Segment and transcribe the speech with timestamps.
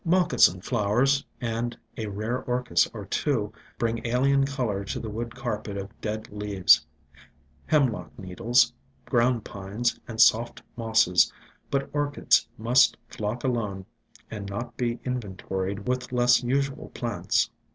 [0.03, 5.77] Moccasin flowers and a rare Orchis or two bring alien color to the wood carpet
[5.77, 6.83] of dead leaves,
[7.67, 8.73] Hemlock needles,
[9.05, 11.31] Ground Pines and soft Mosses;
[11.69, 13.85] but Orchids must flock alone
[14.31, 17.51] and not be inventoried with less usual plants.